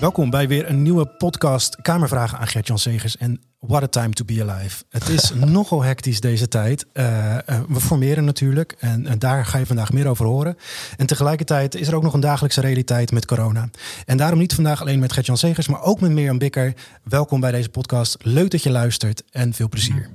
[0.00, 4.24] Welkom bij weer een nieuwe podcast Kamervragen aan Gert-Jan Segers en What a Time to
[4.24, 4.84] Be Alive.
[4.88, 6.86] Het is nogal hectisch deze tijd.
[6.92, 10.56] Uh, uh, we formeren natuurlijk en, en, daar ga je vandaag meer over horen.
[10.96, 13.68] En tegelijkertijd is er ook nog een dagelijkse realiteit met corona.
[14.04, 16.74] En daarom niet vandaag alleen met Gert-Jan Segers, maar ook met Mirjam Bikker.
[17.02, 18.16] Welkom bij deze podcast.
[18.22, 20.10] Leuk dat je luistert en veel plezier.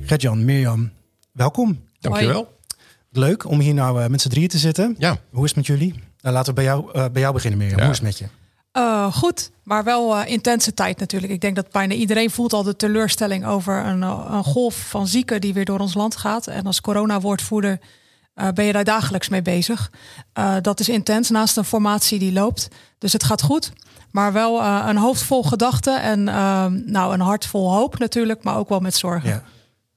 [0.00, 0.90] Gert-Jan, Mirjam,
[1.32, 1.80] welkom.
[2.00, 2.52] Dankjewel.
[3.10, 4.94] Leuk om hier nou uh, met z'n drieën te zitten.
[4.98, 5.18] Ja.
[5.30, 6.13] Hoe is het met jullie?
[6.24, 7.78] Nou, laten we bij jou, uh, bij jou beginnen, Mirjam.
[7.78, 7.84] Ja.
[7.84, 8.26] Hoe is het met je?
[8.76, 11.32] Uh, goed, maar wel uh, intense tijd natuurlijk.
[11.32, 15.40] Ik denk dat bijna iedereen voelt al de teleurstelling over een, een golf van zieken
[15.40, 16.46] die weer door ons land gaat.
[16.46, 17.80] En als corona-woordvoerder
[18.34, 19.90] uh, ben je daar dagelijks mee bezig.
[20.60, 22.68] dat is intens naast een formatie die loopt.
[22.98, 23.72] Dus het gaat goed.
[24.10, 26.24] Maar wel een hoofd vol gedachten en
[26.90, 29.28] nou, een hart vol hoop natuurlijk, maar ook wel met zorgen.
[29.28, 29.42] Ja,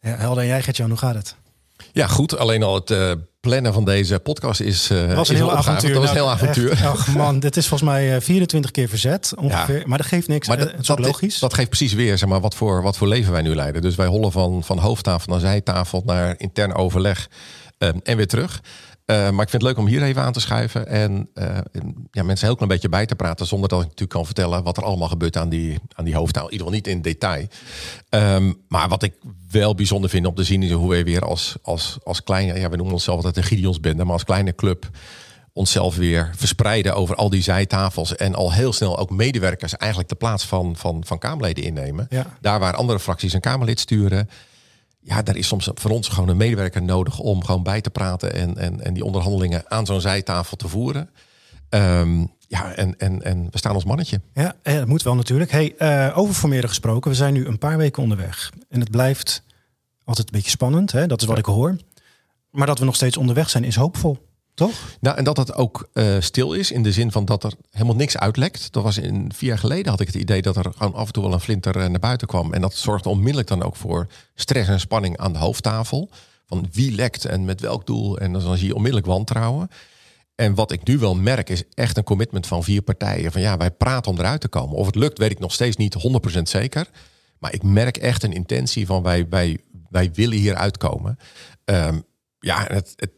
[0.01, 1.35] ja Helder, en jij Gert-Jan, hoe gaat het?
[1.91, 2.37] Ja, goed.
[2.37, 3.11] Alleen al het uh,
[3.47, 4.91] plannen van deze podcast is.
[4.91, 5.93] Uh, was een heel avontuur.
[5.93, 6.71] Dat was een heel avontuur.
[6.71, 9.79] Echt, ach man, dit is volgens mij 24 keer verzet ongeveer.
[9.79, 9.83] Ja.
[9.85, 10.47] Maar dat geeft niks.
[10.47, 11.39] Maar dat, dat, logisch.
[11.39, 13.81] Dat geeft precies weer zeg maar, wat, voor, wat voor leven wij nu leiden.
[13.81, 17.29] Dus wij hollen van, van hoofdtafel naar zijtafel naar intern overleg
[17.79, 18.61] uh, en weer terug.
[19.11, 21.57] Uh, maar ik vind het leuk om hier even aan te schuiven en uh,
[22.11, 24.77] ja, mensen heel klein beetje bij te praten, zonder dat ik natuurlijk kan vertellen wat
[24.77, 26.45] er allemaal gebeurt aan die, aan die hoofdtaal.
[26.45, 27.47] In ieder geval niet in detail.
[28.09, 29.13] Um, maar wat ik
[29.51, 32.69] wel bijzonder vind om te zien is hoe wij weer als, als, als kleine, ja,
[32.69, 34.89] we noemen onszelf altijd een Gideonsbende, maar als kleine club
[35.53, 40.15] onszelf weer verspreiden over al die zijtafels en al heel snel ook medewerkers eigenlijk de
[40.15, 42.07] plaats van, van, van Kamerleden innemen.
[42.09, 42.25] Ja.
[42.41, 44.29] Daar waar andere fracties een Kamerlid sturen
[45.07, 48.33] ja, daar is soms voor ons gewoon een medewerker nodig om gewoon bij te praten
[48.33, 51.09] en, en, en die onderhandelingen aan zo'n zijtafel te voeren.
[51.69, 54.21] Um, ja, en, en, en we staan als mannetje.
[54.33, 55.51] Ja, dat moet wel natuurlijk.
[55.51, 58.51] Hey, uh, over formeren gesproken, we zijn nu een paar weken onderweg.
[58.69, 59.43] En het blijft
[60.03, 61.07] altijd een beetje spannend, hè?
[61.07, 61.41] dat is wat ja.
[61.41, 61.77] ik hoor.
[62.51, 64.26] Maar dat we nog steeds onderweg zijn, is hoopvol.
[64.57, 64.97] Toch?
[64.99, 67.95] Nou, en dat het ook uh, stil is in de zin van dat er helemaal
[67.95, 68.71] niks uitlekt.
[68.71, 71.13] Dat was in vier jaar geleden had ik het idee dat er gewoon af en
[71.13, 72.53] toe wel een flinter uh, naar buiten kwam.
[72.53, 76.09] En dat zorgde onmiddellijk dan ook voor stress en spanning aan de hoofdtafel.
[76.45, 78.17] Van wie lekt en met welk doel.
[78.17, 79.69] En dan zie je onmiddellijk wantrouwen.
[80.35, 83.31] En wat ik nu wel merk is echt een commitment van vier partijen.
[83.31, 84.75] Van ja, wij praten om eruit te komen.
[84.75, 85.95] Of het lukt, weet ik nog steeds niet
[86.37, 86.89] 100% zeker.
[87.39, 89.57] Maar ik merk echt een intentie van wij, wij,
[89.89, 91.17] wij willen hier uitkomen.
[91.65, 92.05] Um,
[92.39, 93.11] ja, het, het,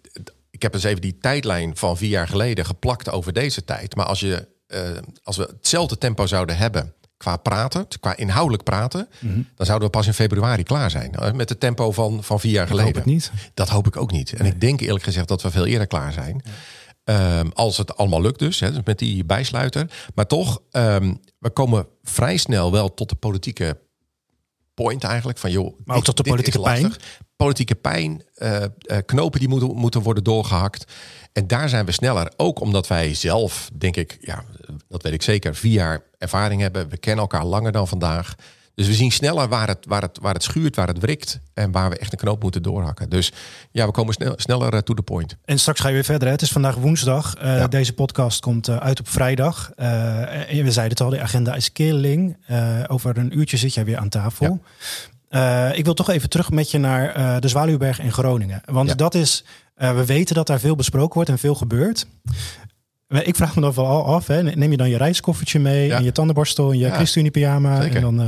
[0.51, 3.95] ik heb eens even die tijdlijn van vier jaar geleden geplakt over deze tijd.
[3.95, 4.79] Maar als, je, uh,
[5.23, 9.47] als we hetzelfde tempo zouden hebben qua praten, qua inhoudelijk praten, mm -hmm.
[9.55, 11.15] dan zouden we pas in februari klaar zijn.
[11.35, 12.95] Met het tempo van, van vier jaar dat geleden.
[12.95, 13.31] Hoop ik niet.
[13.53, 14.33] Dat hoop ik ook niet.
[14.33, 14.51] En nee.
[14.51, 16.43] ik denk eerlijk gezegd dat we veel eerder klaar zijn.
[17.03, 19.91] Um, als het allemaal lukt dus, hè, dus met die bijsluiter.
[20.15, 23.77] Maar toch, um, we komen vrij snel wel tot de politieke
[24.83, 25.37] point eigenlijk.
[25.37, 26.93] Van, joh, maar ook tot de politieke pijn?
[27.35, 30.91] Politieke pijn, uh, uh, knopen die moeten, moeten worden doorgehakt.
[31.33, 32.31] En daar zijn we sneller.
[32.37, 34.43] Ook omdat wij zelf, denk ik, ja,
[34.87, 36.89] dat weet ik zeker, vier jaar ervaring hebben.
[36.89, 38.35] We kennen elkaar langer dan vandaag.
[38.79, 41.39] Dus we zien sneller waar het, waar het, waar het schuurt, waar het wrikt.
[41.53, 43.09] En waar we echt een knoop moeten doorhakken.
[43.09, 43.31] Dus
[43.71, 45.37] ja, we komen snel, sneller uh, to the point.
[45.45, 46.27] En straks ga je weer verder.
[46.27, 46.33] Hè?
[46.33, 47.35] Het is vandaag woensdag.
[47.37, 47.67] Uh, ja.
[47.67, 49.71] Deze podcast komt uh, uit op vrijdag.
[49.75, 52.37] Uh, en we zeiden het al, de agenda is killing.
[52.87, 54.61] over een uurtje zit jij weer aan tafel.
[55.29, 55.71] Ja.
[55.71, 58.61] ik wil toch even terug met je naar de Zwaluwberg in Groningen.
[58.65, 58.95] Want ja.
[58.95, 59.43] dat is,
[59.75, 62.07] we weten dat daar veel besproken wordt en veel gebeurt.
[63.09, 64.43] Ik vraag me dan wel af, hè.
[64.43, 65.97] neem je dan je reiskoffertje mee ja.
[65.97, 67.83] en je tandenborstel en je ja, ChristenUnie pyjama?
[67.83, 68.27] En dan, uh...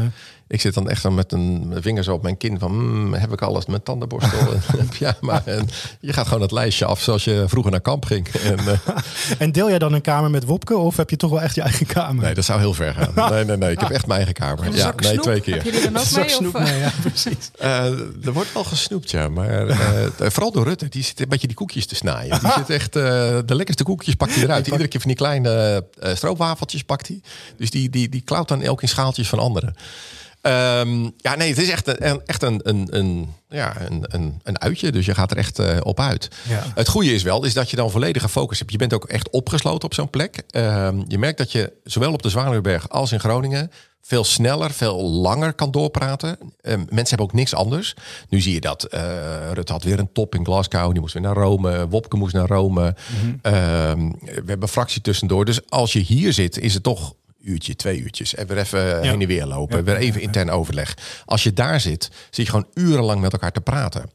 [0.52, 3.34] Ik zit dan echt dan met een vinger zo op mijn kin van, mm, heb
[3.34, 4.40] ik alles met tandenborstel
[4.80, 5.42] en pyjama?
[5.46, 5.70] En
[6.00, 8.28] je gaat gewoon het lijstje af zoals je vroeger naar kamp ging.
[8.28, 8.72] En, uh...
[9.44, 11.62] en deel jij dan een kamer met Wopke of heb je toch wel echt je
[11.62, 12.24] eigen kamer?
[12.24, 13.32] Nee, dat zou heel ver gaan.
[13.32, 13.72] Nee, nee, nee.
[13.72, 14.76] Ik heb echt mijn eigen kamer.
[14.76, 15.24] Ja, nee, snoep?
[15.24, 15.56] twee keer.
[15.56, 16.30] Heb je er dan ook mee?
[16.30, 16.62] Snoep, of?
[16.62, 17.52] nee, ja, precies.
[17.62, 17.86] Uh,
[18.26, 19.30] er wordt wel gesnoept, ja.
[19.30, 19.78] Maar
[20.18, 20.90] vooral door Rutte.
[20.90, 22.40] Die zit een beetje die koekjes te snijden.
[22.40, 24.68] Die zit echt, de lekkerste koekjes pakt hij eruit.
[24.68, 27.22] Iedere keer van die kleine uh, stroopwafeltjes pakt hij.
[27.58, 29.76] Dus die, die, die klauwt dan elk in schaaltjes van anderen.
[30.42, 34.62] Um, ja, nee, het is echt een, echt een, een, een, ja, een, een, een
[34.62, 34.92] uitje.
[34.92, 36.28] Dus je gaat er echt uh, op uit.
[36.50, 36.64] Ja.
[36.76, 38.72] Het goede is wel, is dat je dan volledige focus hebt.
[38.72, 40.44] Je bent ook echt opgesloten op zo'n plek.
[40.52, 43.72] Um, je merkt dat je zowel op de Zwaluwberg als in Groningen
[44.02, 46.30] veel sneller, veel langer kan doorpraten.
[46.62, 47.96] Um, mensen hebben ook niks anders.
[48.30, 49.02] Nu zie je dat uh,
[49.54, 50.92] Rutte had weer een top in Glasgow.
[50.92, 51.88] Die moest weer naar Rome.
[51.88, 52.96] Wopke moest naar Rome.
[53.12, 54.18] Mm -hmm.
[54.22, 55.46] we hebben fractie tussendoor.
[55.46, 57.14] Dus als je hier zit, is het toch
[57.44, 58.36] uurtje, twee uurtjes.
[58.36, 59.02] En weer even ja.
[59.02, 59.78] heen en weer lopen.
[59.78, 60.98] Ja, weer even intern overleg.
[61.26, 64.10] Als je daar zit, zit je gewoon urenlang met elkaar te praten.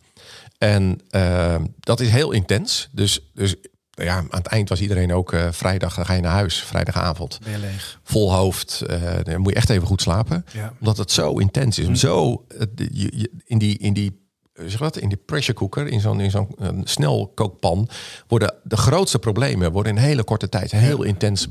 [0.59, 2.89] En uh, dat is heel intens.
[2.93, 3.55] Dus, dus
[3.91, 7.39] ja, aan het eind was iedereen ook uh, vrijdag, dan ga je naar huis, vrijdagavond.
[7.43, 8.01] Ben je leeg.
[8.03, 8.83] Vol hoofd.
[8.91, 10.45] Uh, dan moet je echt even goed slapen.
[10.81, 11.87] Omdat het zo intens is.
[11.87, 14.25] Om zo je, je, in die, in die
[14.67, 17.89] zeg wat, in die pressure cooker, in zo'n zo'n snelkookpan,
[18.27, 21.49] worden de grootste problemen worden in hele korte tijd heel intens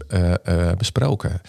[0.77, 1.41] besproken.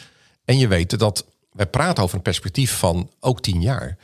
[0.47, 3.97] En je weet dat wij praten over een perspectief van ook tien jaar.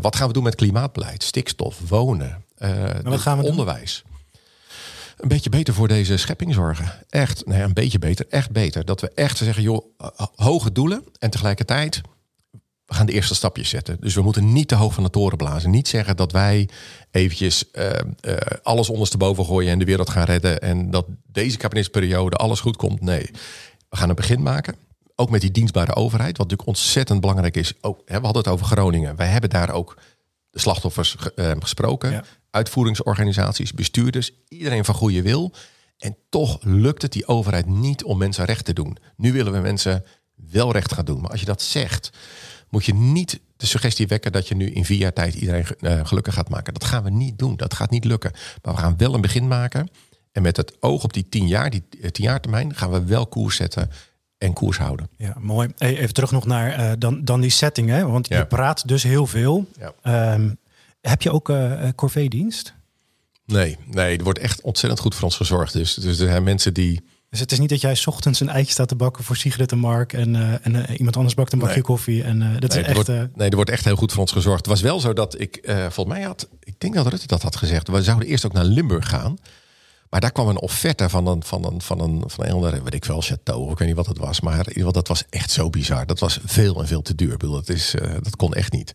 [0.00, 2.44] wat gaan we doen met klimaatbeleid, stikstof, wonen,
[3.38, 4.04] we onderwijs?
[5.16, 6.92] een beetje beter voor deze schepping zorgen.
[7.08, 8.84] Echt, nee, een beetje beter, echt beter.
[8.84, 9.84] Dat we echt zeggen, joh,
[10.34, 12.00] hoge doelen en tegelijkertijd
[12.86, 13.96] we gaan de eerste stapjes zetten.
[14.00, 15.70] Dus we moeten niet te hoog van de toren blazen.
[15.70, 16.68] Niet zeggen dat wij
[17.10, 17.90] eventjes uh,
[18.20, 20.60] uh, alles ondersteboven gooien en de wereld gaan redden.
[20.60, 23.00] En dat deze kabinetsperiode alles goed komt.
[23.00, 23.30] Nee,
[23.88, 24.74] we gaan een begin maken.
[25.16, 27.72] Ook met die dienstbare overheid, wat natuurlijk ontzettend belangrijk is.
[27.80, 29.16] Ook, hè, we hadden het over Groningen.
[29.16, 29.96] Wij hebben daar ook
[30.50, 32.24] de slachtoffers uh, gesproken
[32.56, 35.52] uitvoeringsorganisaties, bestuurders, iedereen van goede wil.
[35.98, 38.96] En toch lukt het die overheid niet om mensen recht te doen.
[39.16, 40.04] Nu willen we mensen
[40.34, 41.20] wel recht gaan doen.
[41.20, 42.10] Maar als je dat zegt,
[42.68, 46.06] moet je niet de suggestie wekken dat je nu in vier jaar tijd iedereen uh,
[46.06, 46.72] gelukkig gaat maken.
[46.72, 47.56] Dat gaan we niet doen.
[47.56, 48.32] Dat gaat niet lukken.
[48.62, 49.88] Maar we gaan wel een begin maken.
[50.32, 53.04] En met het oog op die tien jaar, die eh, tien jaar termijn, gaan we
[53.04, 53.90] wel koers zetten
[54.38, 55.08] en koers houden.
[55.16, 55.68] Ja, mooi.
[55.78, 57.88] Even terug nog naar uh, dan, dan die setting.
[57.88, 58.06] Hè?
[58.06, 59.66] Want je praat dus heel veel.
[60.02, 60.32] Ja.
[60.34, 60.58] Um,
[61.00, 62.74] heb je ook uh, corvée-dienst?
[63.44, 65.72] Nee, nee, er wordt echt ontzettend goed voor ons gezorgd.
[65.72, 67.04] Dus, dus er zijn mensen die.
[67.30, 69.72] Dus het is niet dat jij s ochtends een eitje staat te bakken voor Sigrid
[69.72, 72.22] en Mark en, uh, en uh, iemand anders bakt een bakje koffie.
[72.22, 72.94] En uh, dat nee, is echt.
[72.94, 74.58] Wordt, nee, er wordt echt heel goed voor ons gezorgd.
[74.58, 77.56] Het was wel zo dat ik, volgens mij had, ik denk dat Rutte dat had
[77.56, 77.88] gezegd.
[77.88, 79.36] We zouden eerst ook naar Limburg gaan.
[80.10, 82.94] Maar daar kwam een offerte van een, van een, van een, van een andere, weet
[82.94, 83.70] ik wel, chateau.
[83.70, 84.40] Ik weet niet wat het was.
[84.40, 86.06] Maar in ieder geval, dat was echt zo bizar.
[86.06, 87.32] Dat was veel en veel te duur.
[87.32, 88.92] Ik bedoel, dat, is, uh, dat kon echt niet.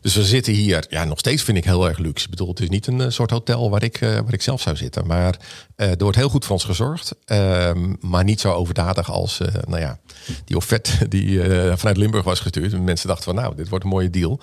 [0.00, 2.24] Dus we zitten hier, ja, nog steeds vind ik heel erg luxe.
[2.24, 4.76] Ik bedoel, het is niet een soort hotel waar ik, uh, waar ik zelf zou
[4.76, 5.06] zitten.
[5.06, 5.38] Maar
[5.76, 7.14] er wordt heel goed voor ons gezorgd.
[7.24, 9.98] Ehm, maar niet zo overdadig als, nou ja,
[10.44, 11.40] die offerte die
[11.76, 12.72] vanuit Limburg was gestuurd.
[12.72, 14.40] En mensen dachten van, nou, dit wordt een mooie deal.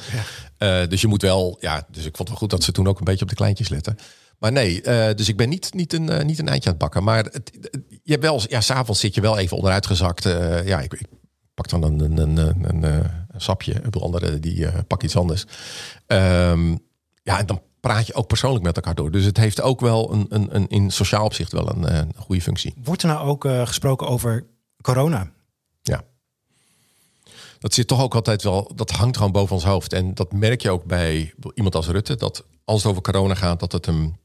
[0.58, 0.86] Ja.
[0.86, 2.98] dus je moet wel, ja, dus ik vond het wel goed dat ze toen ook
[3.00, 3.98] een beetje op de kleintjes letten.
[4.42, 6.84] Maar nee, uh, dus ik ben niet, niet, een, uh, niet een eindje aan het
[6.84, 7.04] bakken.
[7.04, 7.52] Maar het,
[8.04, 10.26] je hebt wel, ja, s'avonds zit je wel even onderuit gezakt.
[10.26, 11.08] Uh, ja, ik, ik,
[11.54, 13.82] pak dan een, een, een, een, een sapje.
[13.90, 15.46] De andere die pak iets anders.
[16.08, 16.80] Um,
[17.24, 19.12] ja, en dan praat je ook persoonlijk met elkaar door.
[19.12, 22.42] Dus het heeft ook wel een, een, een in sociaal opzicht wel een, een goede
[22.42, 22.74] functie.
[22.84, 24.46] Wordt er nou ook gesproken over
[24.82, 25.32] corona?
[25.82, 26.02] Ja.
[27.60, 29.94] Dat zit toch ook altijd wel, dat hangt gewoon boven ons hoofd.
[29.94, 32.16] En dat merk je ook bij iemand als Rutte.
[32.16, 34.20] Dat als het over corona gaat, dat het hem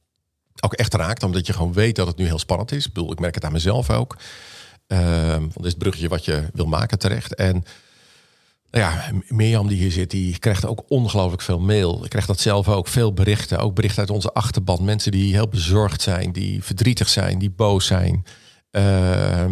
[0.60, 1.22] ook echt raakt.
[1.22, 2.86] Omdat je gewoon weet dat het nu heel spannend is.
[2.86, 4.16] Ik bedoel, ik merk het aan mezelf ook.
[4.88, 7.34] Uh, want dit is bruggetje wat je wil maken terecht.
[7.34, 7.64] En
[8.70, 12.04] nou ja, Mirjam die hier zit, die krijgt ook ongelooflijk veel mail.
[12.04, 13.58] Ik krijg dat zelf ook, veel berichten.
[13.58, 14.84] Ook berichten uit onze achterban.
[14.84, 18.24] Mensen die heel bezorgd zijn, die verdrietig zijn, die boos zijn.
[18.70, 19.44] Uh,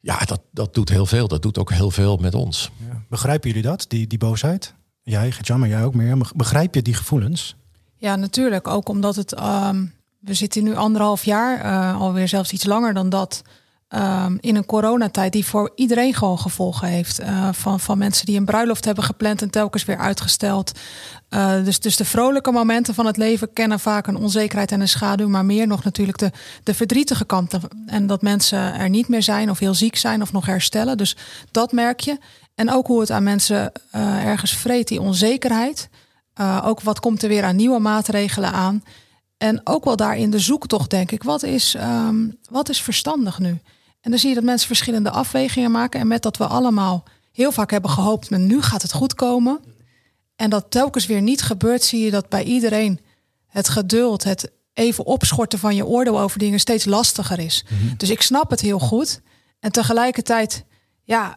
[0.00, 1.28] ja, dat, dat doet heel veel.
[1.28, 2.70] Dat doet ook heel veel met ons.
[2.88, 3.04] Ja.
[3.08, 4.74] Begrijpen jullie dat, die, die boosheid?
[5.02, 6.30] Jij, maar jij ook meer.
[6.36, 7.56] Begrijp je die gevoelens?
[8.04, 8.68] Ja, natuurlijk.
[8.68, 9.40] Ook omdat het.
[9.40, 13.42] Um, we zitten nu anderhalf jaar, uh, alweer zelfs iets langer dan dat.
[13.88, 17.20] Um, in een coronatijd die voor iedereen gewoon gevolgen heeft.
[17.20, 20.72] Uh, van, van mensen die een bruiloft hebben gepland en telkens weer uitgesteld.
[21.30, 24.88] Uh, dus, dus de vrolijke momenten van het leven kennen vaak een onzekerheid en een
[24.88, 25.28] schaduw.
[25.28, 26.30] Maar meer nog natuurlijk de,
[26.62, 27.60] de verdrietige kanten.
[27.86, 30.96] En dat mensen er niet meer zijn of heel ziek zijn of nog herstellen.
[30.96, 31.16] Dus
[31.50, 32.18] dat merk je.
[32.54, 33.72] En ook hoe het aan mensen
[34.24, 35.88] ergens vreet, die onzekerheid.
[36.40, 38.82] Uh, ook wat komt er weer aan nieuwe maatregelen aan.
[39.36, 41.22] En ook wel daarin de zoektocht, denk ik.
[41.22, 43.60] Wat is, um, wat is verstandig nu?
[44.00, 46.00] En dan zie je dat mensen verschillende afwegingen maken.
[46.00, 49.60] En met dat we allemaal heel vaak hebben gehoopt, met nu gaat het goed komen.
[50.36, 53.00] En dat telkens weer niet gebeurt, zie je dat bij iedereen
[53.46, 57.64] het geduld, het even opschorten van je oordeel over dingen steeds lastiger is.
[57.68, 57.94] Mm -hmm.
[57.96, 59.20] Dus ik snap het heel goed.
[59.60, 60.64] En tegelijkertijd,
[61.02, 61.36] ja,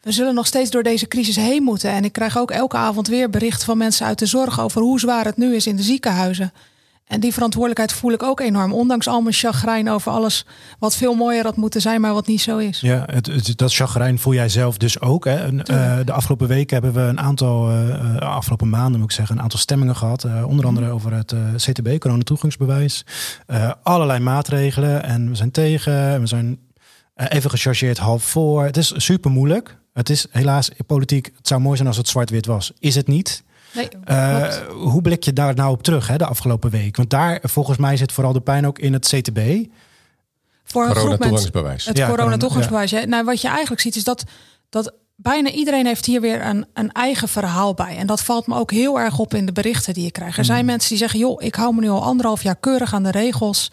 [0.00, 1.90] we zullen nog steeds door deze crisis heen moeten.
[1.90, 5.00] En ik krijg ook elke avond weer berichten van mensen uit de zorg over hoe
[5.00, 6.52] zwaar het nu is in de ziekenhuizen.
[7.08, 8.72] En die verantwoordelijkheid voel ik ook enorm.
[8.72, 10.46] Ondanks al mijn chagrijn over alles
[10.78, 12.80] wat veel mooier had moeten zijn, maar wat niet zo is.
[12.80, 15.24] Ja, het, het, dat chagrijn voel jij zelf dus ook.
[15.24, 15.34] Hè?
[15.34, 19.36] En, uh, de afgelopen weken hebben we een aantal, uh, afgelopen maanden moet ik zeggen,
[19.36, 20.24] een aantal stemmingen gehad.
[20.24, 20.92] Uh, onder andere mm.
[20.92, 23.04] over het CTB, coronatoegangsbewijs.
[23.82, 25.02] allerlei maatregelen.
[25.02, 26.20] En we zijn tegen.
[26.20, 26.58] We zijn
[27.14, 28.64] even gechargeerd half voor.
[28.64, 29.78] Het is super moeilijk.
[29.98, 31.30] Het is helaas politiek.
[31.36, 32.72] Het zou mooi zijn als het zwart-wit was.
[32.78, 33.42] Is het niet?
[33.72, 36.96] Nee, uh, hoe blik je daar nou op terug hè, de afgelopen week?
[36.96, 39.66] Want daar volgens mij zit vooral de pijn ook in het CTB.
[40.64, 41.84] Voor een corona-toegangsbewijs.
[41.84, 42.90] Het ja, corona-toegangsbewijs.
[42.90, 43.04] Ja.
[43.04, 44.24] Nou, wat je eigenlijk ziet is dat,
[44.68, 47.96] dat bijna iedereen heeft hier weer een, een eigen verhaal bij.
[47.96, 50.38] En dat valt me ook heel erg op in de berichten die je krijgt.
[50.38, 50.66] Er zijn mm.
[50.66, 53.70] mensen die zeggen, joh, ik hou me nu al anderhalf jaar keurig aan de regels.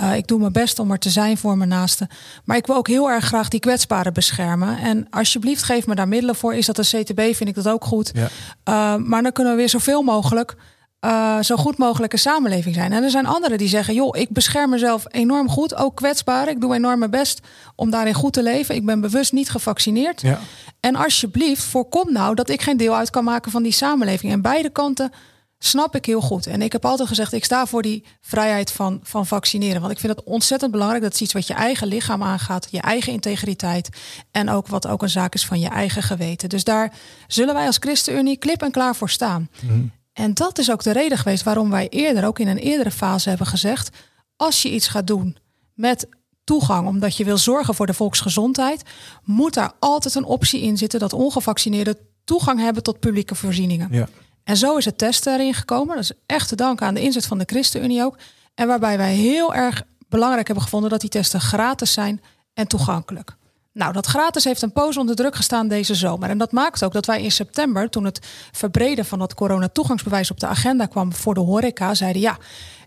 [0.00, 2.08] Uh, ik doe mijn best om er te zijn voor mijn naasten.
[2.44, 4.78] Maar ik wil ook heel erg graag die kwetsbaren beschermen.
[4.78, 6.54] En alsjeblieft, geef me daar middelen voor.
[6.54, 8.12] Is dat een CTB, vind ik dat ook goed.
[8.14, 8.28] Ja.
[8.64, 10.56] Uh, maar dan kunnen we weer zoveel mogelijk
[11.00, 12.92] uh, zo goed mogelijke samenleving zijn.
[12.92, 16.48] En er zijn anderen die zeggen: joh, ik bescherm mezelf enorm goed, ook kwetsbaar.
[16.48, 17.40] Ik doe enorm mijn best
[17.74, 18.74] om daarin goed te leven.
[18.74, 20.20] Ik ben bewust niet gevaccineerd.
[20.20, 20.38] Ja.
[20.80, 24.32] En alsjeblieft, voorkom nou dat ik geen deel uit kan maken van die samenleving.
[24.32, 25.12] En beide kanten
[25.58, 26.46] snap ik heel goed.
[26.46, 29.80] En ik heb altijd gezegd: ik sta voor die vrijheid van, van vaccineren.
[29.80, 31.02] Want ik vind het ontzettend belangrijk.
[31.02, 33.88] Dat is iets wat je eigen lichaam aangaat, je eigen integriteit.
[34.30, 36.48] En ook wat ook een zaak is van je eigen geweten.
[36.48, 36.92] Dus daar
[37.26, 39.48] zullen wij als ChristenUnie klip en klaar voor staan.
[39.60, 42.90] Mm en dat is ook de reden geweest waarom wij eerder, ook in een eerdere
[42.90, 43.90] fase, hebben gezegd:
[44.36, 45.36] als je iets gaat doen
[45.74, 46.08] met
[46.44, 48.82] toegang, omdat je wil zorgen voor de volksgezondheid,
[49.24, 53.88] moet daar altijd een optie in zitten dat ongevaccineerden toegang hebben tot publieke voorzieningen.
[53.90, 54.08] Ja.
[54.48, 55.94] En zo is het testen erin gekomen.
[55.94, 58.18] Dat is echt te danken aan de inzet van de ChristenUnie ook.
[58.54, 62.22] En waarbij wij heel erg belangrijk hebben gevonden dat die testen gratis zijn
[62.54, 63.36] en toegankelijk.
[63.72, 66.28] Nou, dat gratis heeft een poos onder druk gestaan deze zomer.
[66.28, 70.40] En dat maakt ook dat wij in september, toen het verbreden van dat coronatoegangsbewijs op
[70.40, 72.36] de agenda kwam voor de horeca, zeiden ja,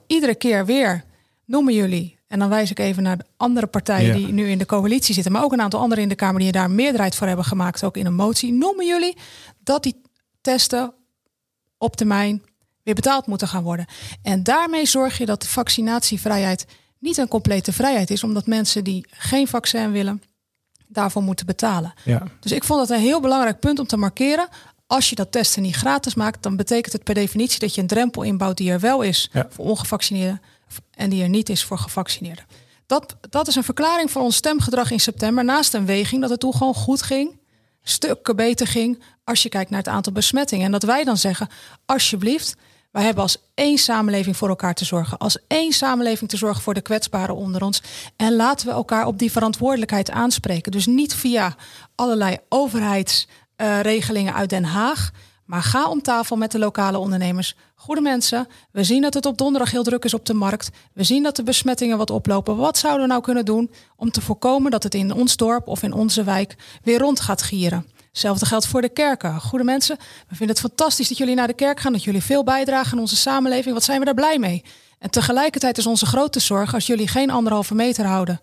[0.07, 1.03] iedere keer weer
[1.45, 2.19] noemen jullie.
[2.27, 5.31] En dan wijs ik even naar de andere partijen die nu in de coalitie zitten,
[5.31, 7.97] maar ook een aantal anderen in de Kamer die daar meerderheid voor hebben gemaakt, ook
[7.97, 8.53] in een motie.
[8.53, 9.17] Noemen jullie
[9.63, 10.01] dat die
[10.41, 10.93] testen
[11.81, 12.43] op termijn
[12.83, 13.85] weer betaald moeten gaan worden.
[14.21, 16.65] En daarmee zorg je dat de vaccinatievrijheid
[16.99, 20.23] niet een complete vrijheid is, omdat mensen die geen vaccin willen,
[20.87, 21.93] daarvoor moeten betalen.
[22.05, 22.23] Ja.
[22.39, 24.47] Dus ik vond dat een heel belangrijk punt om te markeren.
[24.87, 27.87] Als je dat testen niet gratis maakt, dan betekent het per definitie dat je een
[27.87, 30.41] drempel inbouwt die er wel is voor ongevaccineerden
[30.91, 32.45] en die er niet is voor gevaccineerden.
[32.85, 35.43] Dat, dat is een verklaring voor ons stemgedrag in september.
[35.43, 37.39] Naast een weging dat het toen gewoon goed ging,
[37.83, 40.65] stukken beter ging als je kijkt naar het aantal besmettingen.
[40.65, 41.47] En dat wij dan zeggen,
[41.85, 42.55] alsjeblieft,
[42.91, 45.17] wij hebben als één samenleving voor elkaar te zorgen.
[45.17, 47.81] Als één samenleving te zorgen voor de kwetsbaren onder ons.
[48.15, 50.71] En laten we elkaar op die verantwoordelijkheid aanspreken.
[50.71, 51.55] Dus niet via
[51.95, 55.11] allerlei overheidsregelingen uit Den Haag.
[55.51, 57.55] Maar ga om tafel met de lokale ondernemers.
[57.75, 60.69] Goede mensen, we zien dat het op donderdag heel druk is op de markt.
[60.93, 62.57] We zien dat de besmettingen wat oplopen.
[62.57, 65.83] Wat zouden we nou kunnen doen om te voorkomen dat het in ons dorp of
[65.83, 67.87] in onze wijk weer rond gaat gieren?
[68.07, 69.41] Hetzelfde geldt voor de kerken.
[69.41, 72.43] Goede mensen, we vinden het fantastisch dat jullie naar de kerk gaan, dat jullie veel
[72.43, 73.73] bijdragen aan onze samenleving.
[73.73, 74.63] Wat zijn we daar blij mee?
[74.99, 78.39] En tegelijkertijd is onze grote zorg als jullie geen anderhalve meter houden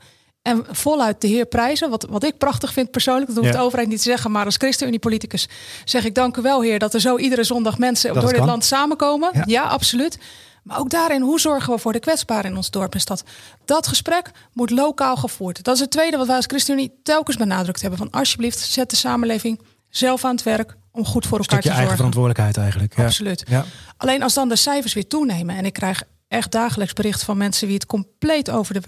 [0.48, 3.88] en voluit de heer prijzen, wat, wat ik prachtig vind persoonlijk, dat hoeft de overheid
[3.88, 5.48] niet te zeggen, maar als ChristenUnie-politicus
[5.84, 8.64] zeg ik dank u wel, heer, dat er zo iedere zondag mensen door dit land
[8.64, 9.30] samenkomen.
[9.46, 10.18] ja, absoluut.
[10.62, 13.24] Maar ook daarin, hoe zorgen we voor de kwetsbaren in ons dorp en stad?
[13.64, 15.62] Dat gesprek moet lokaal gevoerd.
[15.62, 17.98] Dat is het tweede wat wij als ChristenUnie telkens benadrukt hebben.
[17.98, 21.78] Van alsjeblieft, zet de samenleving zelf aan het werk om goed voor elkaar te zorgen.
[21.78, 22.96] eigen verantwoordelijkheid eigenlijk.
[22.96, 23.04] Ja.
[23.04, 23.44] Absoluut.
[23.48, 23.64] Ja.
[23.96, 27.66] Alleen als dan de cijfers weer toenemen en ik krijg echt dagelijks berichten van mensen
[27.66, 28.80] wie het compleet over de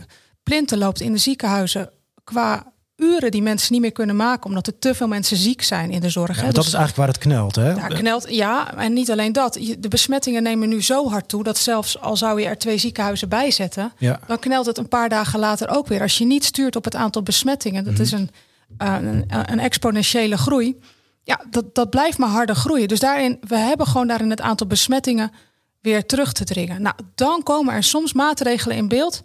[0.50, 1.90] plinten loopt in de ziekenhuizen
[2.24, 5.90] qua uren die mensen niet meer kunnen maken, omdat er te veel mensen ziek zijn
[5.90, 6.36] in de zorg.
[6.36, 7.74] Ja, dat dus is eigenlijk waar het knelt, hè?
[7.74, 9.58] Daar knelt, ja, en niet alleen dat.
[9.78, 13.28] De besmettingen nemen nu zo hard toe dat zelfs al zou je er twee ziekenhuizen
[13.28, 14.20] bij zetten, ja.
[14.26, 16.00] dan knelt het een paar dagen later ook weer.
[16.00, 18.02] Als je niet stuurt op het aantal besmettingen, dat mhm.
[18.02, 18.30] is een,
[18.78, 20.80] een, een, exponentiële groei.
[21.22, 22.88] Ja, dat, dat blijft maar harder groeien.
[22.88, 25.32] Dus daarin, we hebben gewoon daarin het aantal besmettingen
[25.80, 26.82] weer terug te dringen.
[26.82, 29.22] Nou, dan komen er soms maatregelen in beeld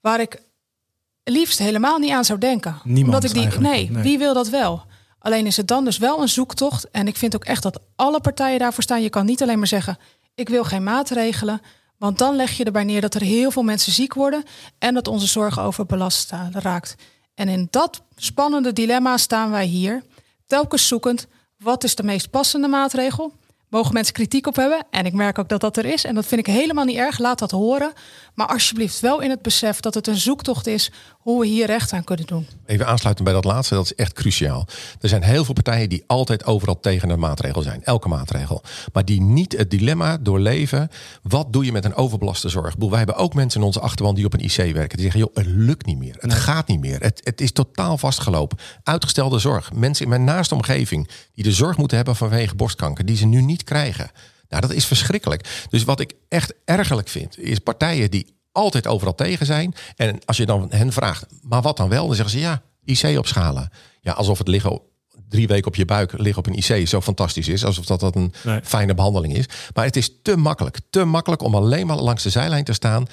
[0.00, 0.42] waar ik
[1.24, 2.80] liefst helemaal niet aan zou denken.
[2.84, 4.82] Niemand Omdat ik die, nee, wie wil dat wel?
[5.18, 6.90] Alleen is het dan dus wel een zoektocht.
[6.90, 9.02] En ik vind ook echt dat alle partijen daarvoor staan.
[9.02, 9.98] Je kan niet alleen maar zeggen:
[10.34, 11.60] ik wil geen maatregelen.
[11.98, 14.44] Want dan leg je erbij neer dat er heel veel mensen ziek worden
[14.78, 16.94] en dat onze zorg overbelast raakt.
[17.34, 20.02] En in dat spannende dilemma staan wij hier,
[20.46, 21.26] telkens zoekend
[21.56, 23.32] wat is de meest passende maatregel
[23.70, 24.86] mogen mensen kritiek op hebben.
[24.90, 26.04] En ik merk ook dat dat er is.
[26.04, 27.18] En dat vind ik helemaal niet erg.
[27.18, 27.92] Laat dat horen.
[28.34, 31.92] Maar alsjeblieft wel in het besef dat het een zoektocht is hoe we hier recht
[31.92, 32.46] aan kunnen doen.
[32.66, 34.66] Even aansluiten bij dat laatste, dat is echt cruciaal.
[35.00, 37.84] Er zijn heel veel partijen die altijd overal tegen een maatregel zijn.
[37.84, 38.62] Elke maatregel.
[38.92, 40.88] Maar die niet het dilemma doorleven.
[41.22, 42.74] Wat doe je met een overbelaste zorg?
[42.78, 44.96] Wij hebben ook mensen in onze achterban die op een IC werken.
[44.96, 46.16] Die zeggen, joh, het lukt niet meer.
[46.18, 47.00] Het gaat niet meer.
[47.00, 48.58] Het, het is totaal vastgelopen.
[48.82, 49.72] Uitgestelde zorg.
[49.72, 53.04] Mensen in mijn naaste omgeving die de zorg moeten hebben vanwege borstkanker.
[53.04, 54.10] Die ze nu niet krijgen.
[54.48, 55.66] Nou, dat is verschrikkelijk.
[55.70, 59.74] Dus wat ik echt ergerlijk vind, is partijen die altijd overal tegen zijn.
[59.96, 62.06] En als je dan hen vraagt, maar wat dan wel?
[62.06, 63.70] Dan zeggen ze ja, IC opschalen.
[64.00, 64.80] Ja, alsof het liggen
[65.28, 67.64] drie weken op je buik liggen op een IC zo fantastisch is.
[67.64, 69.44] Alsof dat, dat een fijne behandeling is.
[69.74, 70.78] Maar het is te makkelijk.
[70.90, 73.06] Te makkelijk om alleen maar langs de zijlijn te staan.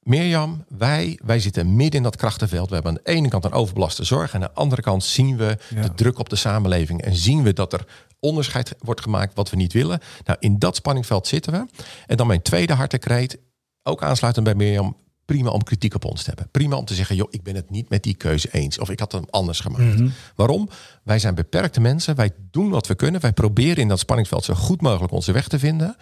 [0.00, 2.68] Mirjam, wij, wij zitten midden in dat krachtenveld.
[2.68, 4.34] We hebben aan de ene kant een overbelaste zorg.
[4.34, 7.02] En aan de andere kant zien we de druk op de samenleving.
[7.02, 7.84] En zien we dat er
[8.20, 10.00] onderscheid wordt gemaakt wat we niet willen.
[10.24, 11.82] Nou, in dat spanningveld zitten we.
[12.06, 13.38] En dan mijn tweede hartekreet
[13.82, 16.48] ook aansluitend bij Mirjam, prima om kritiek op ons te hebben.
[16.50, 18.78] Prima om te zeggen, joh, ik ben het niet met die keuze eens.
[18.78, 19.98] Of ik had hem anders gemaakt.
[19.98, 20.08] Mhm.
[20.34, 20.68] Waarom?
[21.02, 22.14] Wij zijn beperkte mensen.
[22.14, 23.20] Wij doen wat we kunnen.
[23.20, 25.96] Wij proberen in dat spanningsveld zo goed mogelijk onze weg te vinden.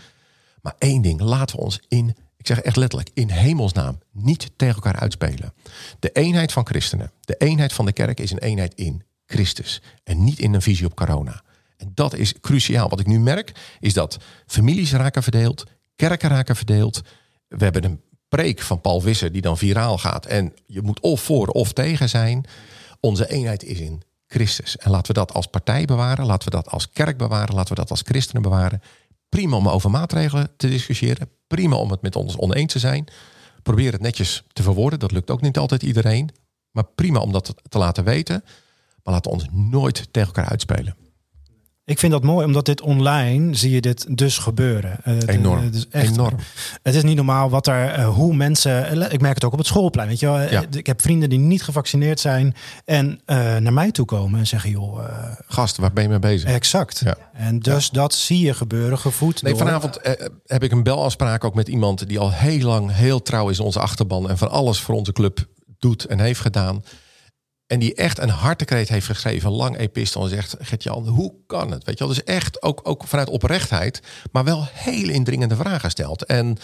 [0.62, 4.74] Maar één ding, laten we ons in, ik zeg echt letterlijk, in hemelsnaam niet tegen
[4.74, 5.52] elkaar uitspelen.
[5.98, 10.24] De eenheid van christenen, de eenheid van de kerk is een eenheid in Christus en
[10.24, 11.42] niet in een visie op corona.
[11.76, 12.88] En dat is cruciaal.
[12.88, 14.16] Wat ik nu merk is dat
[14.46, 15.64] families raken verdeeld,
[15.96, 17.02] kerken raken verdeeld.
[17.48, 21.20] We hebben een preek van Paul Visser die dan viraal gaat en je moet of
[21.20, 22.44] voor of tegen zijn.
[23.00, 24.76] Onze eenheid is in Christus.
[24.76, 27.80] En laten we dat als partij bewaren, laten we dat als kerk bewaren, laten we
[27.80, 28.82] dat als christenen bewaren.
[29.28, 33.08] Prima om over maatregelen te discussiëren, prima om het met ons oneens te zijn.
[33.62, 36.30] Probeer het netjes te verwoorden, dat lukt ook niet altijd iedereen.
[36.70, 38.44] Maar prima om dat te laten weten.
[39.02, 40.96] Maar laten we ons nooit tegen elkaar uitspelen.
[41.86, 44.98] Ik vind dat mooi, omdat dit online zie je dit dus gebeuren.
[45.06, 45.64] Uh, Enorm.
[45.64, 46.36] Het is echt, Enorm.
[46.82, 49.02] Het is niet normaal wat er, uh, hoe mensen.
[49.12, 50.08] Ik merk het ook op het schoolplein.
[50.08, 50.40] Weet je wel?
[50.40, 50.64] Ja.
[50.70, 54.70] Ik heb vrienden die niet gevaccineerd zijn en uh, naar mij toe komen en zeggen:
[54.70, 55.04] joh.
[55.46, 56.50] Gast, waar ben je mee bezig?
[56.50, 57.00] Exact.
[57.04, 57.16] Ja.
[57.32, 59.42] En dus dat zie je gebeuren, gevoed.
[59.42, 60.00] Nee, vanavond
[60.46, 63.64] heb ik een belafspraak ook met iemand die al heel lang heel trouw is in
[63.64, 65.46] onze achterban en van alles voor onze club
[65.78, 66.82] doet en heeft gedaan.
[67.66, 70.22] En die echt een hartekreet heeft geschreven, lang epistel.
[70.22, 71.84] En zegt, Gert-Jan, hoe kan het?
[71.84, 76.24] Weet je wel, dus echt ook, ook vanuit oprechtheid, maar wel hele indringende vragen stelt.
[76.24, 76.56] En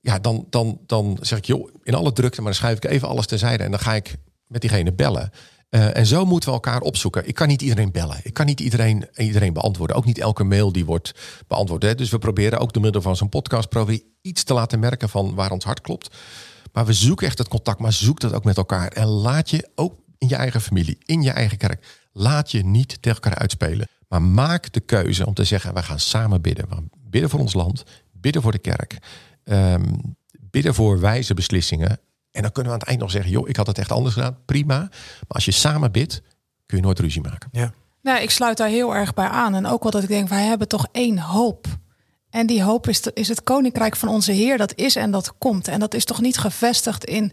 [0.00, 3.08] ja, dan, dan, dan zeg ik, joh, in alle drukte, maar dan schuif ik even
[3.08, 3.64] alles terzijde.
[3.64, 5.30] En dan ga ik met diegene bellen.
[5.70, 7.28] Uh, en zo moeten we elkaar opzoeken.
[7.28, 8.20] Ik kan niet iedereen bellen.
[8.22, 9.96] Ik kan niet iedereen, iedereen beantwoorden.
[9.96, 11.14] Ook niet elke mail die wordt
[11.46, 11.82] beantwoord.
[11.82, 11.94] Hè.
[11.94, 15.34] Dus we proberen ook door middel van zo'n podcast proberen iets te laten merken van
[15.34, 16.16] waar ons hart klopt.
[16.72, 18.88] Maar we zoeken echt het contact, maar zoek dat ook met elkaar.
[18.88, 21.98] En laat je ook in je eigen familie, in je eigen kerk.
[22.12, 23.88] Laat je niet tegen elkaar uitspelen.
[24.08, 26.68] Maar maak de keuze om te zeggen: we gaan samen bidden.
[26.68, 28.98] We gaan bidden voor ons land, bidden voor de kerk,
[29.44, 32.00] um, bidden voor wijze beslissingen.
[32.30, 34.14] En dan kunnen we aan het eind nog zeggen: joh, ik had het echt anders
[34.14, 34.38] gedaan.
[34.44, 34.78] Prima.
[34.78, 34.90] Maar
[35.28, 36.22] als je samen bidt,
[36.66, 37.48] kun je nooit ruzie maken.
[37.52, 37.72] Ja.
[38.02, 39.54] Nou, ik sluit daar heel erg bij aan.
[39.54, 41.66] En ook wel dat ik denk: wij hebben toch één hoop.
[42.30, 44.58] En die hoop is, is het koninkrijk van onze Heer.
[44.58, 45.68] Dat is en dat komt.
[45.68, 47.32] En dat is toch niet gevestigd in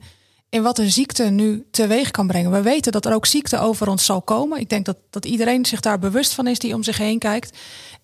[0.50, 2.52] in wat een ziekte nu teweeg kan brengen.
[2.52, 4.60] We weten dat er ook ziekte over ons zal komen.
[4.60, 7.58] Ik denk dat, dat iedereen zich daar bewust van is die om zich heen kijkt.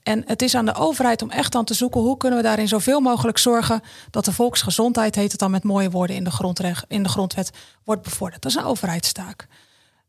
[0.04, 2.68] En het is aan de overheid om echt aan te zoeken hoe kunnen we daarin
[2.68, 7.04] zoveel mogelijk zorgen dat de volksgezondheid, heet het dan met mooie woorden in de, in
[7.04, 7.52] de grondwet,
[7.84, 8.42] wordt bevorderd.
[8.42, 9.48] Dat is een overheidstaak.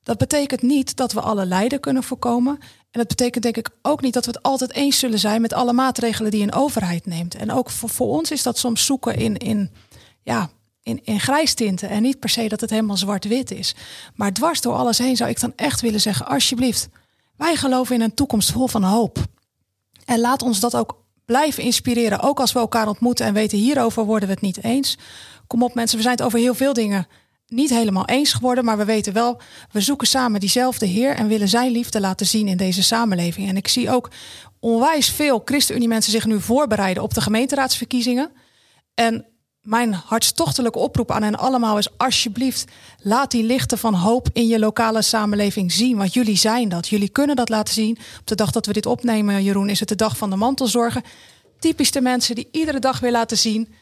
[0.02, 2.58] Dat betekent niet dat we alle lijden kunnen voorkomen.
[2.90, 5.52] En dat betekent denk ik ook niet dat we het altijd eens zullen zijn met
[5.52, 7.34] alle maatregelen die een overheid neemt.
[7.34, 9.70] En ook voor, voor ons is dat soms zoeken in, in
[10.22, 10.50] ja,
[10.84, 13.74] in, in tinten En niet per se dat het helemaal zwart-wit is.
[14.14, 16.88] Maar dwars door alles heen zou ik dan echt willen zeggen: alsjeblieft,
[17.36, 19.18] wij geloven in een toekomst vol van hoop.
[20.04, 22.20] En laat ons dat ook blijven inspireren.
[22.20, 24.98] Ook als we elkaar ontmoeten en weten hierover worden we het niet eens.
[25.46, 27.06] Kom op mensen, we zijn het over heel veel dingen
[27.46, 28.64] niet helemaal eens geworden.
[28.64, 32.48] Maar we weten wel, we zoeken samen diezelfde Heer en willen zijn liefde laten zien
[32.48, 33.48] in deze samenleving.
[33.48, 34.10] En ik zie ook
[34.60, 38.30] onwijs veel ChristenUnie mensen zich nu voorbereiden op de gemeenteraadsverkiezingen.
[38.94, 39.26] En
[39.64, 42.64] mijn hartstochtelijke oproep aan hen allemaal is: alsjeblieft,
[42.98, 45.96] laat die lichten van hoop in je lokale samenleving zien.
[45.96, 46.88] Want jullie zijn dat.
[46.88, 47.98] Jullie kunnen dat laten zien.
[48.20, 51.02] Op de dag dat we dit opnemen, Jeroen, is het de dag van de mantelzorgen.
[51.58, 53.74] Typisch de mensen die iedere dag weer laten zien.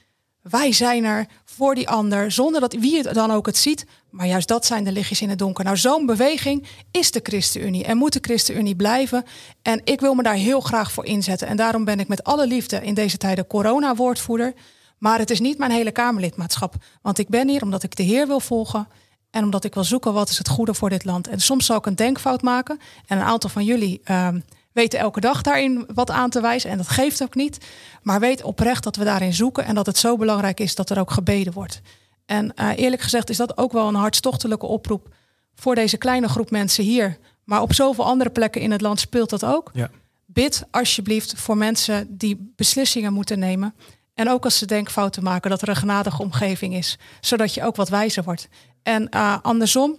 [0.43, 3.87] Wij zijn er voor die ander, zonder dat wie het dan ook het ziet.
[4.11, 5.65] Maar juist dat zijn de lichtjes in het donker.
[5.65, 9.25] Nou, zo'n beweging is de ChristenUnie en moet de ChristenUnie blijven.
[9.63, 11.49] En ik wil me daar heel graag voor inzetten.
[11.49, 14.55] En daarom ben ik met alle liefde in deze tijden corona-woordvoerder.
[15.03, 16.75] Maar het is niet mijn hele Kamerlidmaatschap.
[17.01, 18.89] Want ik ben hier omdat ik de Heer wil volgen.
[19.31, 21.29] En omdat ik wil zoeken wat is het goede voor dit land.
[21.29, 22.79] En soms zal ik een denkfout maken.
[23.07, 24.29] En een aantal van jullie uh,
[24.73, 26.71] weten elke dag daarin wat aan te wijzen.
[26.71, 27.59] En dat geeft ook niet.
[28.03, 29.65] Maar weet oprecht dat we daarin zoeken.
[29.65, 31.81] En dat het zo belangrijk is dat er ook gebeden wordt.
[32.27, 35.15] En uh, eerlijk gezegd is dat ook wel een hartstochtelijke oproep.
[35.55, 37.19] Voor deze kleine groep mensen hier.
[37.45, 39.71] Maar op zoveel andere plekken in het land speelt dat ook.
[39.73, 39.91] Ja.
[40.27, 43.75] Bid alsjeblieft voor mensen die beslissingen moeten nemen.
[44.15, 46.99] En ook als ze denkfouten maken, dat er een genadige omgeving is.
[47.21, 48.49] Zodat je ook wat wijzer wordt.
[48.83, 49.97] En uh, andersom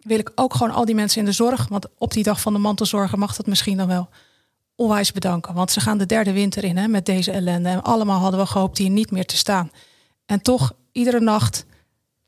[0.00, 2.52] wil ik ook gewoon al die mensen in de zorg, want op die dag van
[2.52, 4.08] de mantelzorgen mag dat misschien dan wel,
[4.74, 5.54] onwijs bedanken.
[5.54, 7.68] Want ze gaan de derde winter in hè, met deze ellende.
[7.68, 9.70] En allemaal hadden we gehoopt hier niet meer te staan.
[10.26, 11.64] En toch, iedere nacht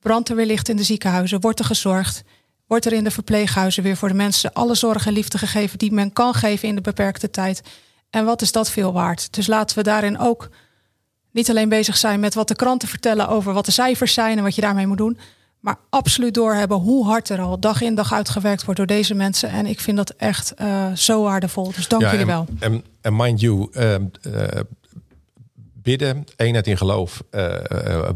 [0.01, 2.23] brandt er weer licht in de ziekenhuizen, wordt er gezorgd.
[2.67, 5.93] Wordt er in de verpleeghuizen weer voor de mensen alle zorg en liefde gegeven die
[5.93, 7.63] men kan geven in de beperkte tijd.
[8.11, 9.33] En wat is dat veel waard?
[9.33, 10.49] Dus laten we daarin ook
[11.33, 14.43] niet alleen bezig zijn met wat de kranten vertellen over wat de cijfers zijn en
[14.43, 15.19] wat je daarmee moet doen.
[15.61, 19.15] Maar absoluut doorhebben hoe hard er al dag in dag uit gewerkt wordt door deze
[19.15, 19.51] mensen.
[19.51, 21.73] En ik vind dat echt uh, zo waardevol.
[21.73, 22.47] Dus dank jullie wel.
[22.59, 23.99] En, en mind you, uh, uh,
[25.73, 27.23] bidden, eenheid in geloof,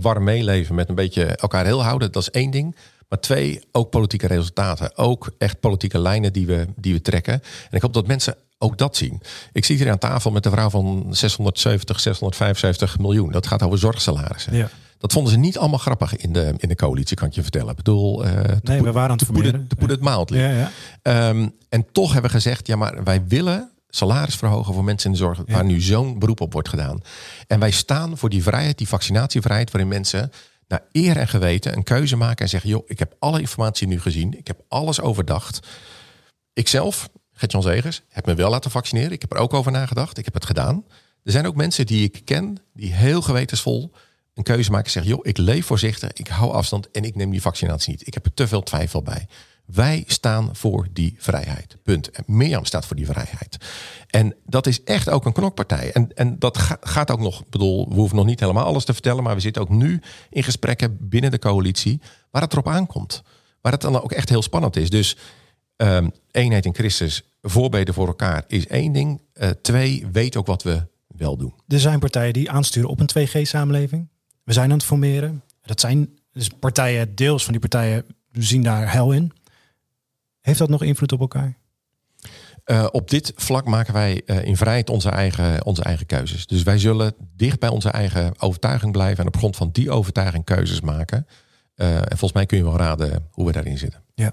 [0.00, 2.12] warm meeleven met een beetje elkaar heel houden.
[2.12, 2.76] Dat is één ding.
[3.08, 4.96] Maar twee, ook politieke resultaten.
[4.96, 7.34] Ook echt politieke lijnen die we, die we trekken.
[7.34, 9.22] En ik hoop dat mensen ook dat zien.
[9.52, 13.32] Ik zit hier aan tafel met de vrouw van 670, 675 miljoen.
[13.32, 14.54] Dat gaat over zorgsalarissen.
[14.54, 14.68] Ja.
[14.98, 17.70] Dat vonden ze niet allemaal grappig in de, in de coalitie, kan ik je vertellen.
[17.70, 19.68] Ik bedoel, uh, nee, we waren aan het formuleren.
[19.68, 20.70] De poeder het Ja,
[21.02, 21.28] ja.
[21.28, 25.16] Um, en toch hebben we gezegd, ja, maar wij willen salaris verhogen voor mensen in
[25.16, 27.00] de zorg, waar nu zo'n beroep op wordt gedaan.
[27.46, 30.30] En wij staan voor die vrijheid, die vaccinatievrijheid, waarin mensen
[30.68, 34.00] naar eer en geweten een keuze maken en zeggen: joh, ik heb alle informatie nu
[34.00, 35.66] gezien, ik heb alles overdacht.
[36.52, 37.08] Ikzelf,
[37.38, 39.12] Gert-Jan Zegers, heb me wel laten vaccineren.
[39.12, 40.18] Ik heb er ook over nagedacht.
[40.18, 40.84] Ik heb het gedaan.
[41.22, 43.92] Er zijn ook mensen die ik ken, die heel gewetensvol
[44.34, 47.30] een keuze maken en zeggen: joh, ik leef voorzichtig, ik hou afstand en ik neem
[47.30, 48.06] die vaccinatie niet.
[48.06, 49.26] Ik heb er te veel twijfel bij.
[49.66, 51.76] Wij staan voor die vrijheid.
[51.82, 52.10] Punt.
[52.26, 53.56] Mirjam staat voor die vrijheid.
[54.10, 55.92] En dat is echt ook een knokpartij.
[55.92, 58.92] En, en dat gaat ook nog, ik bedoel, we hoeven nog niet helemaal alles te
[58.92, 63.22] vertellen, maar we zitten ook nu in gesprekken binnen de coalitie waar het erop aankomt.
[63.60, 64.90] Waar het dan ook echt heel spannend is.
[64.90, 65.16] Dus
[65.76, 69.20] um, eenheid in Christus, voorbeden voor elkaar is één ding.
[69.34, 71.54] Uh, twee, weet ook wat we wel doen.
[71.68, 74.08] Er zijn partijen die aansturen op een 2G-samenleving.
[74.42, 75.42] We zijn aan het formeren.
[75.62, 79.32] Dat zijn dus partijen, deels van die partijen zien daar hel in.
[80.40, 81.56] Heeft dat nog invloed op elkaar?
[82.66, 86.46] Uh, op dit vlak maken wij uh, in vrijheid onze eigen, onze eigen keuzes.
[86.46, 90.44] Dus wij zullen dicht bij onze eigen overtuiging blijven en op grond van die overtuiging
[90.44, 91.26] keuzes maken.
[91.76, 94.02] Uh, en volgens mij kun je wel raden hoe we daarin zitten.
[94.14, 94.32] Ja.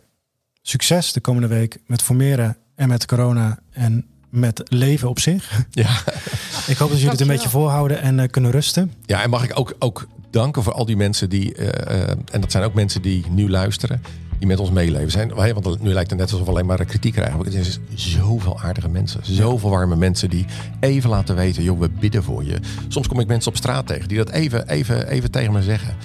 [0.66, 5.66] Succes de komende week met formeren en met corona en met leven op zich.
[5.72, 5.90] Ja.
[6.68, 8.94] Ik hoop dat jullie het een beetje volhouden en kunnen rusten.
[9.06, 11.56] Ja, en mag ik ook, ook danken voor al die mensen die,
[12.32, 14.02] en dat zijn ook mensen die nu luisteren
[14.44, 15.34] die met ons meeleven zijn.
[15.34, 17.38] Want nu lijkt het net alsof we alleen maar kritiek krijgen.
[17.38, 19.20] Maar het is zoveel aardige mensen.
[19.24, 20.46] Zoveel warme mensen die
[20.80, 22.60] even laten weten, joh, we bidden voor je.
[22.88, 25.96] Soms kom ik mensen op straat tegen die dat even, even, even tegen me zeggen.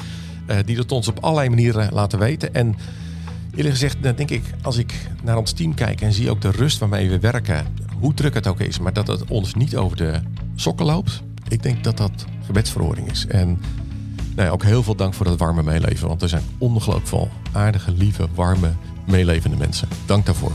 [0.50, 2.54] Uh, die dat ons op allerlei manieren laten weten.
[2.54, 2.76] En
[3.58, 6.50] eerlijk gezegd, dan denk ik, als ik naar ons team kijk en zie ook de
[6.50, 7.66] rust waarmee we werken,
[8.00, 10.20] hoe druk het ook is, maar dat het ons niet over de
[10.54, 11.22] sokken loopt.
[11.48, 13.26] Ik denk dat dat gebedsverhoring is.
[13.26, 13.58] En
[14.38, 16.08] Nee, ook heel veel dank voor dat warme meeleven.
[16.08, 18.72] Want er zijn ongelooflijk veel aardige, lieve, warme,
[19.06, 19.88] meelevende mensen.
[20.06, 20.52] Dank daarvoor.